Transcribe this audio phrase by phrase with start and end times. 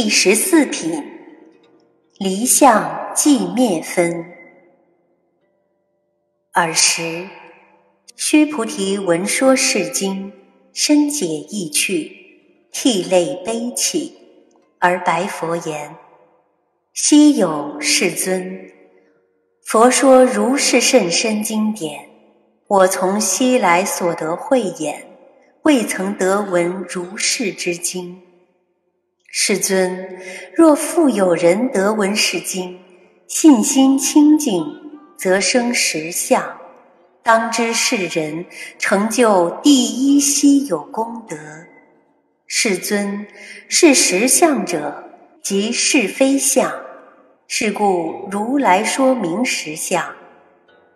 [0.00, 1.02] 第十四品，
[2.18, 4.26] 离相寂灭分。
[6.52, 7.26] 尔时，
[8.14, 10.32] 须菩提闻说是经，
[10.72, 12.12] 深解意趣，
[12.70, 14.16] 涕泪悲泣，
[14.78, 15.96] 而白佛言
[16.94, 18.70] ：“昔有世尊，
[19.64, 22.08] 佛说如是甚深经典，
[22.68, 25.08] 我从昔来所得慧眼，
[25.62, 28.22] 未曾得闻如是之经。”
[29.40, 30.18] 世尊，
[30.52, 32.76] 若复有人得闻是经，
[33.28, 34.66] 信心清净，
[35.16, 36.58] 则生实相。
[37.22, 38.44] 当知是人
[38.80, 41.36] 成就第一稀有功德。
[42.48, 43.28] 世尊，
[43.68, 45.04] 是实相者，
[45.40, 46.74] 即是非相。
[47.46, 50.16] 是故如来说明实相。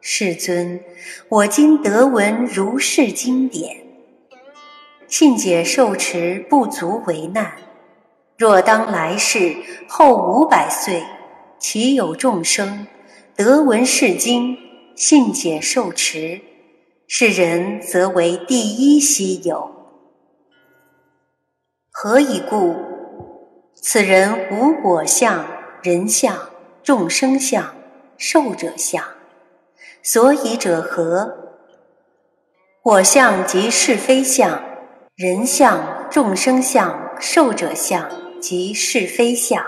[0.00, 0.80] 世尊，
[1.28, 3.78] 我今得闻如是经典，
[5.08, 7.52] 信解受持不足为难。
[8.38, 9.56] 若当来世
[9.88, 11.02] 后五百岁，
[11.58, 12.86] 其有众生
[13.34, 14.56] 得闻是经，
[14.94, 16.40] 信解受持，
[17.08, 19.68] 是人则为第一稀有。
[21.90, 22.76] 何以故？
[23.74, 25.44] 此人无我相、
[25.82, 26.48] 人相、
[26.84, 27.74] 众生相、
[28.16, 29.02] 寿者相。
[30.00, 31.36] 所以者何？
[32.84, 34.62] 我相即是非相，
[35.16, 38.08] 人相、众生相、寿者相。
[38.40, 39.64] 即是非相，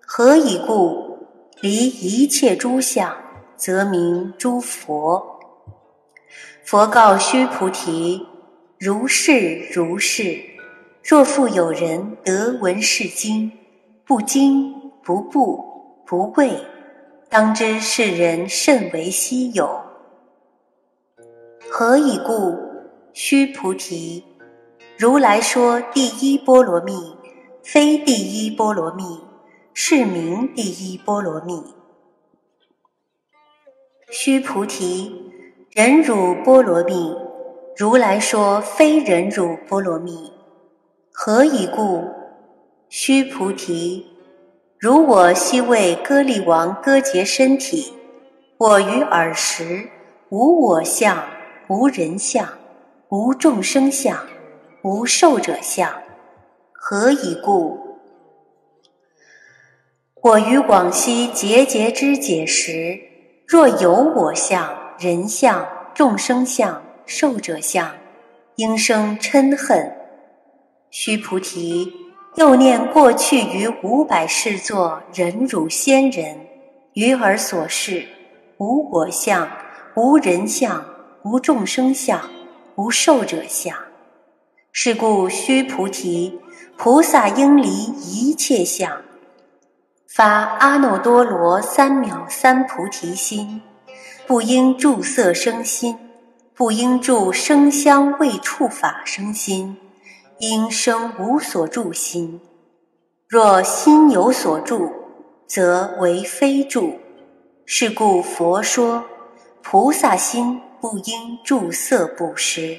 [0.00, 1.26] 何以故？
[1.60, 3.14] 离一切诸相，
[3.56, 5.38] 则名诸佛。
[6.64, 8.26] 佛告须菩提：
[8.78, 10.40] 如是如是。
[11.04, 13.50] 若复有人得闻是经，
[14.04, 16.50] 不惊不怖不畏，
[17.28, 19.80] 当知是人甚为稀有。
[21.70, 22.56] 何以故？
[23.12, 24.24] 须菩提，
[24.96, 26.92] 如来说第一波罗蜜。
[27.62, 29.20] 非第一波罗蜜，
[29.72, 31.62] 是名第一波罗蜜。
[34.10, 35.30] 须菩提，
[35.70, 37.16] 忍辱波罗蜜，
[37.76, 40.32] 如来说非忍辱波罗蜜。
[41.12, 42.04] 何以故？
[42.88, 44.08] 须菩提，
[44.76, 47.94] 如我昔为歌利王割截身体，
[48.58, 49.88] 我于尔时
[50.30, 51.24] 无我相，
[51.68, 52.46] 无人相，
[53.10, 54.18] 无众生相，
[54.82, 55.88] 无寿者相。
[56.84, 57.78] 何以故？
[60.20, 62.98] 我于往昔节节之解时，
[63.46, 67.94] 若有我相、人相、众生相、寿者相，
[68.56, 69.96] 应生嗔恨。
[70.90, 71.92] 须菩提，
[72.34, 76.36] 又念过去于五百世作忍辱仙人，
[76.94, 78.04] 于尔所示，
[78.58, 79.48] 无我相、
[79.94, 80.84] 无人相、
[81.22, 82.28] 无众生相、
[82.74, 83.72] 无寿者相。
[84.72, 86.40] 是故，须菩提。
[86.76, 89.02] 菩萨应离一切相，
[90.08, 93.62] 发阿耨多罗三藐三菩提心，
[94.26, 95.96] 不应住色生心，
[96.54, 99.76] 不应住声香味触法生心，
[100.38, 102.40] 应生无所住心。
[103.28, 104.92] 若心有所住，
[105.46, 106.98] 则为非住。
[107.64, 109.04] 是故佛说，
[109.62, 112.76] 菩萨心不应住色布施。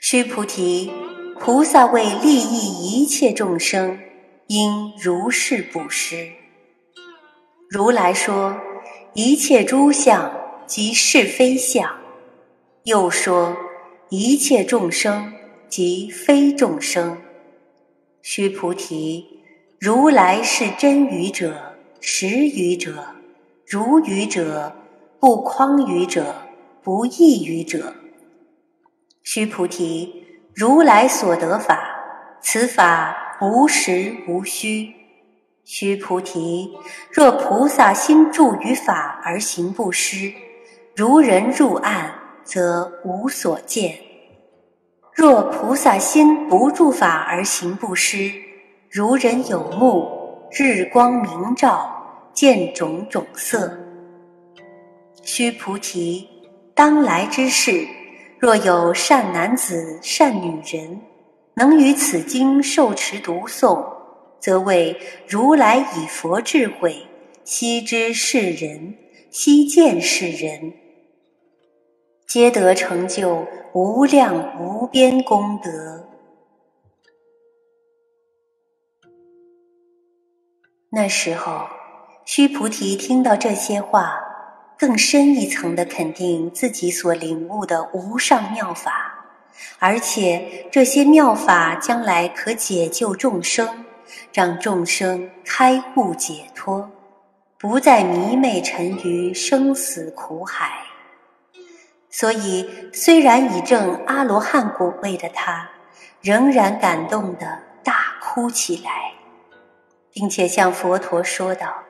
[0.00, 0.92] 须菩提，
[1.40, 3.98] 菩萨为利益一切众生，
[4.46, 6.28] 应如是布施。
[7.68, 8.56] 如来说，
[9.14, 10.32] 一切诸相
[10.66, 11.84] 即是非相；
[12.84, 13.56] 又说，
[14.08, 15.32] 一切众生
[15.68, 17.18] 即非众生。
[18.22, 19.26] 须菩提，
[19.80, 23.04] 如来是真语者、实语者、
[23.66, 24.72] 如语者、
[25.18, 26.36] 不诳语者、
[26.84, 27.92] 不异语者。
[29.30, 30.24] 须菩提，
[30.54, 31.78] 如来所得法，
[32.40, 34.90] 此法无实无虚。
[35.66, 36.74] 须菩提，
[37.12, 40.32] 若菩萨心住于法而行不施，
[40.96, 42.10] 如人入暗，
[42.42, 43.90] 则无所见；
[45.12, 48.32] 若菩萨心不住法而行不施，
[48.90, 53.78] 如人有目，日光明照，见种种色。
[55.22, 56.26] 须菩提，
[56.74, 57.86] 当来之事。
[58.40, 61.00] 若有善男子、善女人，
[61.54, 63.84] 能于此经受持读诵，
[64.38, 64.96] 则为
[65.26, 67.04] 如来以佛智慧，
[67.42, 68.96] 悉知世人，
[69.28, 70.72] 悉见世人，
[72.28, 76.06] 皆得成就无量无边功德。
[80.90, 81.66] 那时候，
[82.24, 84.27] 须菩提听到这些话。
[84.78, 89.26] 更深一层的肯定自己所领悟的无上妙法，
[89.80, 93.84] 而且这些妙法将来可解救众生，
[94.32, 96.90] 让众生开悟解脱，
[97.58, 100.84] 不再迷昧沉于生死苦海。
[102.08, 105.68] 所以，虽然已证阿罗汉果位的他，
[106.20, 109.12] 仍然感动的大哭起来，
[110.12, 111.82] 并且向佛陀说道：“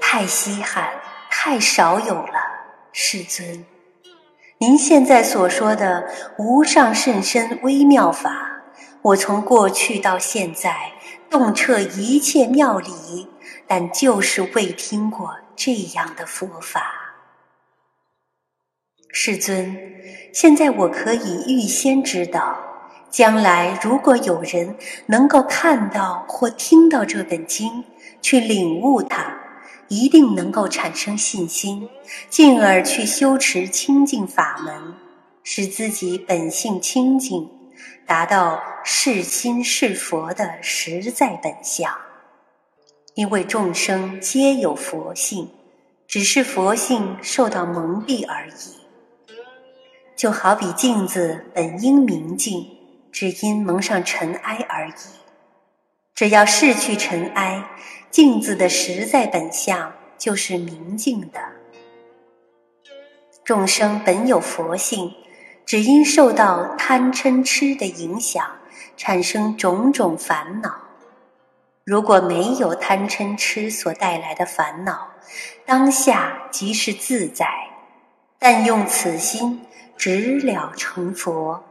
[0.00, 0.90] 太稀罕，
[1.44, 2.38] 太少有了，
[2.92, 3.66] 世尊。
[4.58, 6.08] 您现在所说的
[6.38, 8.62] 无上甚深微妙法，
[9.02, 10.92] 我从过去到现在
[11.28, 13.28] 洞彻一切妙理，
[13.66, 17.16] 但就是未听过这样的佛法。”
[19.10, 19.76] 世尊，
[20.32, 22.56] 现在我可以预先知道，
[23.10, 27.82] 将来如果有人能够看到或听到这本经，
[28.20, 29.40] 去领悟它，
[29.92, 31.86] 一定能够产生信心，
[32.30, 34.94] 进而去修持清净法门，
[35.44, 37.50] 使自己本性清净，
[38.06, 41.94] 达到是心是佛的实在本相。
[43.14, 45.50] 因为众生皆有佛性，
[46.08, 49.32] 只是佛性受到蒙蔽而已。
[50.16, 52.66] 就好比镜子本应明净，
[53.12, 54.92] 只因蒙上尘埃而已。
[56.14, 57.66] 只要逝去尘埃，
[58.12, 61.40] 镜子的实在本相就是明净的。
[63.42, 65.12] 众生本有佛性，
[65.66, 68.46] 只因受到贪嗔痴的影响，
[68.96, 70.78] 产生种种烦恼。
[71.84, 75.08] 如果没有贪嗔痴所带来的烦恼，
[75.66, 77.48] 当下即是自在。
[78.38, 79.62] 但用此心。
[79.94, 81.62] 直了成佛，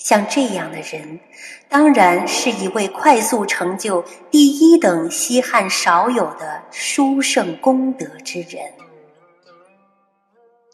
[0.00, 1.20] 像这样的人，
[1.68, 8.72] 当然是一位快速成就第一等稀罕少有的殊胜功德之人。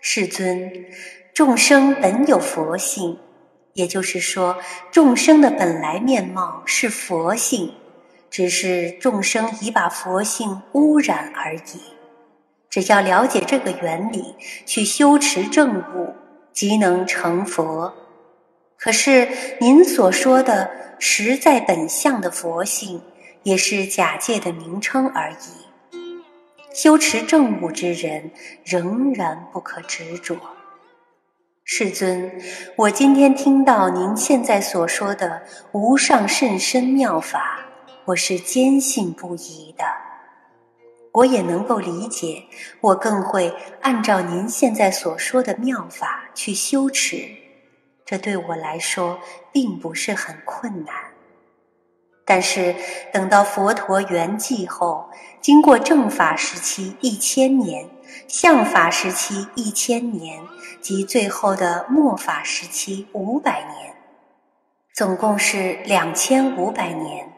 [0.00, 0.72] 世尊，
[1.34, 3.18] 众生本有佛性，
[3.72, 4.56] 也就是说，
[4.92, 7.74] 众生的本来面貌是佛性，
[8.30, 11.80] 只是众生已把佛性污染而已。
[12.70, 16.14] 只要了解这个原理，去修持正悟。
[16.50, 17.94] 即能成佛，
[18.78, 19.28] 可是
[19.60, 20.70] 您所说的
[21.00, 23.02] 实在本相的佛性，
[23.42, 25.96] 也是假借的名称而已。
[26.72, 28.30] 修持正悟之人，
[28.64, 30.36] 仍然不可执着。
[31.64, 32.40] 世尊，
[32.76, 35.42] 我今天听到您现在所说的
[35.72, 37.66] 无上甚深妙法，
[38.04, 39.84] 我是坚信不疑的。
[41.12, 42.44] 我也能够理解，
[42.80, 47.28] 我更会按照您现在所说的妙法去修持，
[48.08, 49.18] 这对我来说
[49.52, 50.94] 并不是很困难。
[52.24, 52.74] 但是
[53.12, 55.10] 等到佛陀圆寂后，
[55.42, 57.86] 经过正法时期一千年，
[58.26, 60.42] 相法时期一千年，
[60.80, 63.94] 及最后的末法时期五百年，
[64.94, 67.30] 总共是两千五百年。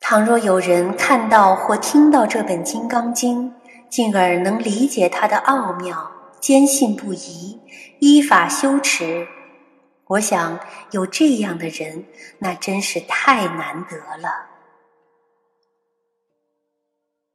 [0.00, 3.50] 倘若有人看到或听到这本《金刚经》，
[3.88, 6.10] 进而能理解它的奥妙，
[6.40, 7.60] 坚信不疑，
[8.04, 9.28] 依法修持，
[10.08, 10.58] 我想
[10.90, 12.04] 有这样的人，
[12.40, 14.48] 那真是太难得了。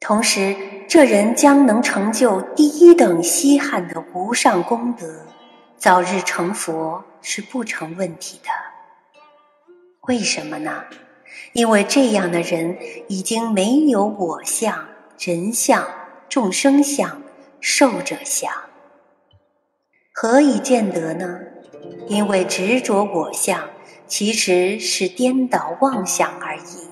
[0.00, 0.56] 同时，
[0.88, 5.24] 这人将能成就第一等稀罕的无上功德，
[5.76, 8.50] 早日成佛是不成问题的。
[10.08, 10.82] 为什么呢？
[11.52, 14.84] 因为这样的人已经没有我相、
[15.16, 15.86] 人相、
[16.28, 17.22] 众生相、
[17.60, 18.52] 寿者相，
[20.18, 21.38] 何以见得呢？
[22.08, 23.68] 因为执着我相，
[24.06, 26.88] 其实是颠倒妄想而已。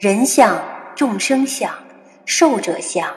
[0.00, 0.60] 人相、
[0.96, 1.72] 众生相、
[2.26, 3.08] 寿者相，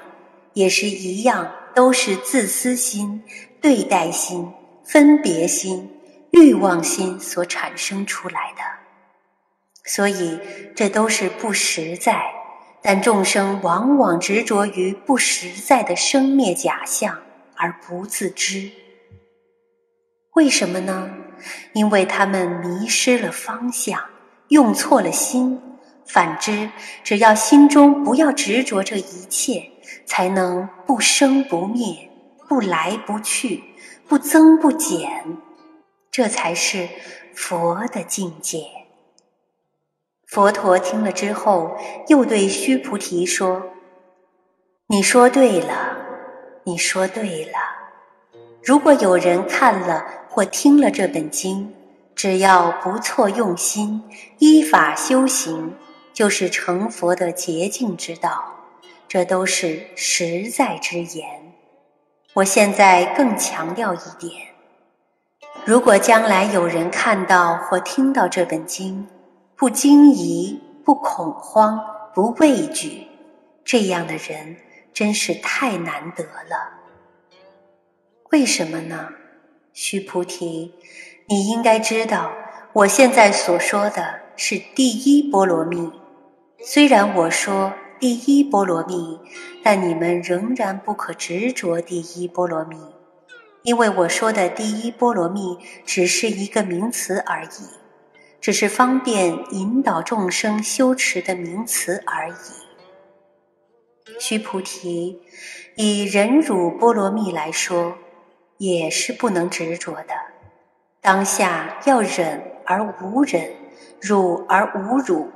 [0.54, 3.24] 也是一样，都是自私心、
[3.60, 4.48] 对待心、
[4.86, 5.90] 分别心、
[6.30, 8.62] 欲望心所产生出来的。
[9.84, 10.40] 所以，
[10.76, 12.22] 这都是不实在，
[12.84, 17.18] 但众生往往执着于不实在的生灭假象
[17.56, 18.70] 而不自知。
[20.38, 21.10] 为什么呢？
[21.74, 24.00] 因为他们迷失了方向，
[24.50, 25.60] 用错了心。
[26.06, 26.70] 反之，
[27.04, 29.72] 只要心中不要执着这一切，
[30.06, 32.12] 才能不生不灭，
[32.48, 33.64] 不来不去，
[34.08, 35.38] 不增不减，
[36.12, 36.88] 这才是
[37.36, 38.64] 佛的境界。
[40.28, 41.76] 佛陀听了之后，
[42.10, 43.64] 又对须菩提说
[44.90, 45.98] ：“你说对了，
[46.66, 47.77] 你说对了。
[48.68, 51.74] 如果有人看了或听了这本经，
[52.14, 54.04] 只要不错用心，
[54.40, 55.74] 依法修行，
[56.12, 58.44] 就是成佛的捷径之道。
[59.08, 61.54] 这都是实在之言。
[62.34, 64.34] 我现在更强调一点：
[65.64, 69.08] 如果将来有人看到或听到这本经，
[69.56, 71.80] 不惊疑、不恐慌、
[72.14, 73.08] 不畏惧，
[73.64, 74.58] 这样的人
[74.94, 76.77] 真是太难得了。
[78.32, 79.10] 为什么呢？
[79.72, 80.74] 须菩提，
[81.28, 82.34] 你应该知道，
[82.74, 85.92] 我现在所说的是第一波罗蜜。
[86.60, 89.20] 虽然我说第一波罗蜜，
[89.64, 92.76] 但你们仍然不可执着第一波罗蜜。
[93.64, 97.70] 因为我说的第一波罗蜜只是一个名词而已，
[98.42, 102.34] 只是方便引导众生修持的名词而已。
[104.20, 105.22] 须菩提，
[105.76, 107.98] 以忍辱波罗蜜来说，
[108.58, 110.14] 也是不能执着的。
[111.02, 113.52] 当下要忍而无忍，
[114.02, 115.32] 辱而无辱，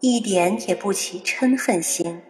[0.00, 2.22] 一点也不起嗔恨心。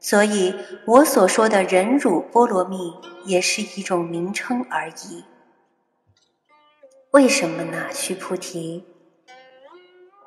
[0.00, 0.54] 所以，
[0.84, 2.92] 我所说的忍辱波罗蜜
[3.24, 5.24] 也是一种名称而已。
[7.12, 7.86] 为什么呢？
[7.92, 8.84] 须菩提，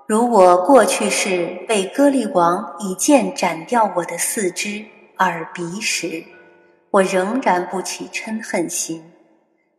[0.08, 4.86] 如我过去世被歌利王以剑斩掉我的四肢、
[5.18, 6.24] 耳、鼻时，
[6.92, 9.12] 我仍然不起嗔恨心，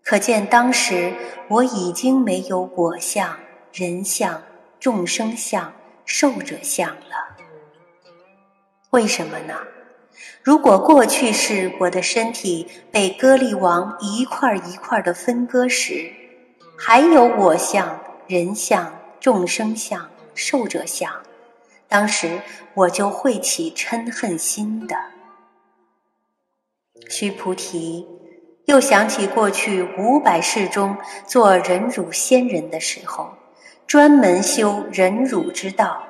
[0.07, 1.13] 可见当时
[1.49, 3.37] 我已经没有我相、
[3.73, 4.41] 人相、
[4.79, 5.73] 众生相、
[6.05, 7.37] 寿者相了。
[8.91, 9.55] 为什么呢？
[10.45, 16.13] 如果过去是我的身体被歌利王一块一块的分割时，
[16.79, 17.99] 还有我相、
[18.29, 21.13] 人相、众生相、寿者相，
[21.89, 22.41] 当时
[22.75, 24.97] 我就会起嗔恨心的。
[27.09, 28.07] 须菩提，
[28.67, 30.97] 又想起过去五百世中
[31.27, 33.31] 做忍辱仙人的时候，
[33.87, 36.03] 专门修忍辱之道，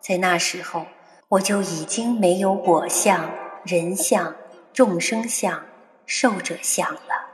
[0.00, 0.86] 在那时候
[1.28, 3.30] 我就已经没有我相。
[3.64, 4.32] 人相、
[4.72, 5.60] 众生相、
[6.06, 7.26] 寿者相了。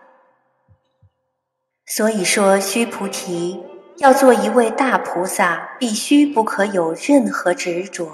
[1.85, 3.63] 所以说，须菩提，
[3.99, 8.09] 要做一位大菩萨，必须不可有任何执着，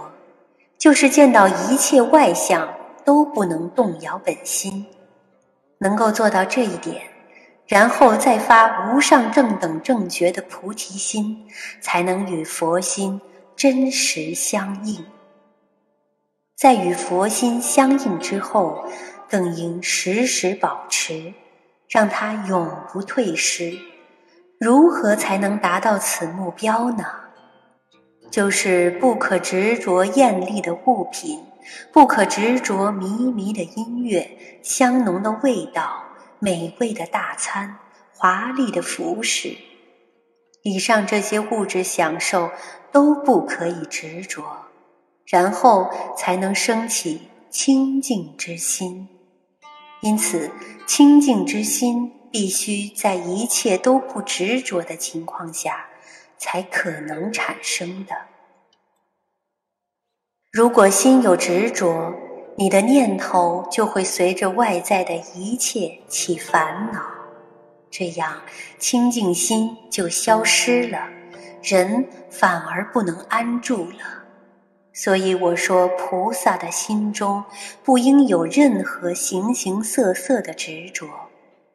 [0.76, 2.74] 就是见到一切外相
[3.04, 4.84] 都不能动摇本心。
[5.78, 7.02] 能够做到这一点，
[7.66, 11.46] 然后再发无上正等正觉的菩提心，
[11.80, 13.20] 才能与佛心
[13.56, 15.04] 真实相应。
[16.56, 18.84] 在与佛心相应之后，
[19.28, 21.32] 更应时时保持，
[21.88, 23.78] 让它永不退失。
[24.58, 27.04] 如何才能达到此目标呢？
[28.30, 31.40] 就是不可执着艳丽的物品，
[31.92, 36.04] 不可执着靡靡的音乐、香浓的味道、
[36.38, 37.78] 美味的大餐、
[38.14, 39.56] 华丽的服饰。
[40.62, 42.50] 以上这些物质享受
[42.92, 44.42] 都不可以执着。
[45.30, 49.06] 然后才能升起清净之心，
[50.00, 50.50] 因此
[50.86, 55.84] 清净之心必须在一切都不执着的情况下
[56.38, 58.16] 才可能产生的。
[60.50, 62.14] 如果心有执着，
[62.56, 67.02] 你的念头就会随着外在的一切起烦恼，
[67.90, 68.32] 这样
[68.78, 71.06] 清净心就消失了，
[71.62, 74.24] 人反而不能安住了。
[74.94, 77.44] 所以我说，菩萨的心中
[77.84, 81.06] 不应有任何形形色色的执着，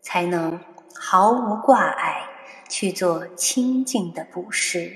[0.01, 0.59] 才能
[0.95, 2.23] 毫无挂碍
[2.67, 4.91] 去做清净的布施。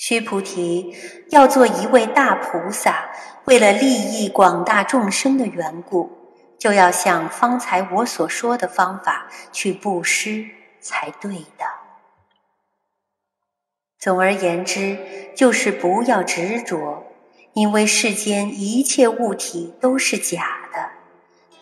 [0.00, 0.96] 须菩提，
[1.28, 3.10] 要做一位大菩萨，
[3.44, 6.10] 为了利益广大众生的缘故，
[6.58, 10.46] 就要像方才我所说的方法去布施
[10.80, 11.66] 才对的。
[13.98, 14.98] 总而言之。
[15.32, 17.04] 就是不要执着，
[17.54, 20.90] 因为世间一切物体都是假的，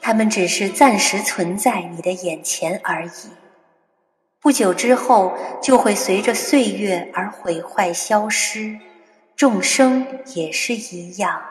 [0.01, 3.11] 它们只是暂时存在你的眼前而已。
[4.41, 8.79] 不久之后就会随着岁月而毁坏消失。
[9.37, 11.43] 众生也是一样，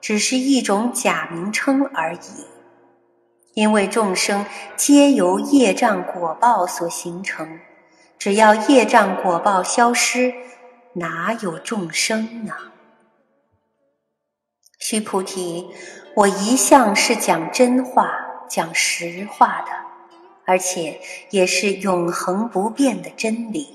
[0.00, 2.46] 只是一种假名称而已。
[3.54, 4.46] 因为众生
[4.76, 7.60] 皆由业障果报所形成，
[8.18, 10.32] 只要业障果报消失。
[10.94, 12.52] 哪有众生呢？
[14.80, 15.68] 须菩提，
[16.16, 18.12] 我一向是讲真话、
[18.48, 19.70] 讲实话的，
[20.44, 23.68] 而且也是永恒不变的真理。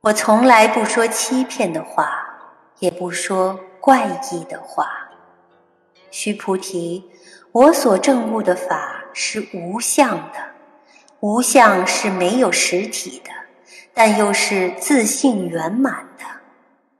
[0.00, 2.24] 我从来不说欺骗的话，
[2.78, 4.86] 也不说怪异的话。
[6.10, 7.04] 须菩提，
[7.52, 10.38] 我所证悟的法是无相的，
[11.20, 13.30] 无相是没有实体的。
[13.92, 16.24] 但又是自信圆满的，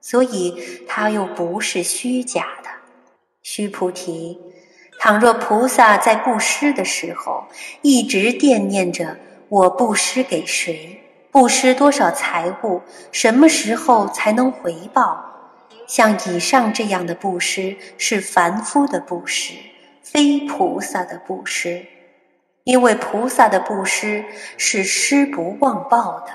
[0.00, 2.68] 所以它又不是虚假的。
[3.40, 4.37] 须菩提，
[4.99, 7.45] 倘若菩萨在布施的时候
[7.83, 9.17] 一直惦念着
[9.49, 11.00] 我布施给谁，
[11.31, 15.25] 布施多少财物，什么时候才能回报？
[15.87, 19.55] 像以上这样的布施是凡夫的布施，
[20.02, 21.87] 非菩萨的布施。
[22.64, 24.23] 因为菩萨的布施
[24.59, 26.33] 是施不忘报的，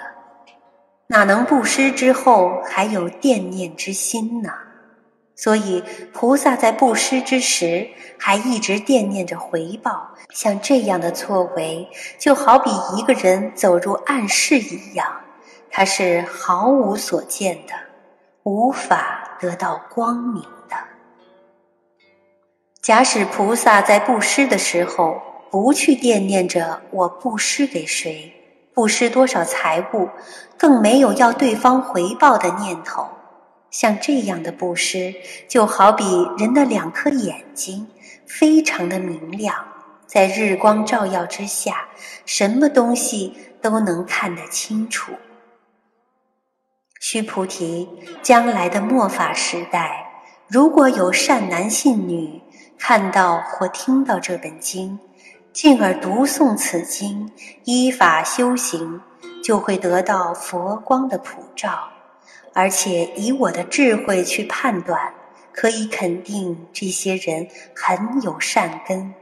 [1.06, 4.50] 哪能布施之后还有惦念之心呢？
[5.36, 10.10] 所以菩萨在布施之时还一直惦念着回报。
[10.34, 15.22] 像这样的作为，就好比一个人走入暗室一样，
[15.70, 17.74] 他是毫无所见的，
[18.44, 20.76] 无法得到光明的。
[22.82, 28.34] 假使菩萨在布施的时候，不去惦念着我布施给谁，
[28.74, 30.10] 布施多少财物，
[30.58, 33.08] 更没有要对方回报的念头。
[33.74, 35.16] 像这样的布施，
[35.48, 36.06] 就好比
[36.38, 37.88] 人的两颗眼睛，
[38.28, 39.66] 非常的明亮，
[40.06, 41.88] 在日光照耀之下，
[42.24, 45.14] 什么东西都能看得清楚。
[47.00, 47.90] 须菩提，
[48.22, 50.06] 将来的末法时代，
[50.48, 52.44] 如果有善男信女
[52.78, 55.00] 看到或听到这本经，
[55.52, 57.32] 进而读诵此经，
[57.64, 59.02] 依法修行，
[59.44, 61.90] 就会得到佛光的普照。
[62.54, 65.14] 而且以我的智慧去判断，
[65.52, 69.14] 可以肯定这些人很有善根，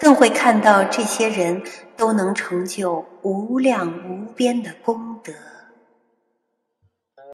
[0.00, 1.62] 更会看到这些人
[1.96, 5.32] 都能成就无量无边的功德。